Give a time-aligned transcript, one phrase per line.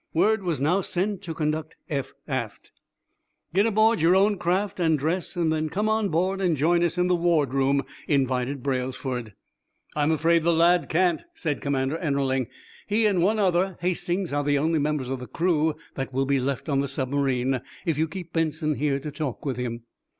[0.15, 2.71] Word was now sent to conduct Eph aft.
[3.53, 7.05] "Get aboard your own craft and dress; then come on board and join us in
[7.05, 9.33] the ward room," invited Braylesford.
[9.95, 12.47] "I'm afraid the lad can't," said Commander Ennerling.
[12.87, 16.39] "He and one other, Hastings, are the only members of the crew that will be
[16.39, 19.83] left on the submarine if you keep Benson here to talk with him."